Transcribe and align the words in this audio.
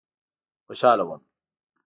خوشاله 0.65 1.03
وم. 1.07 1.21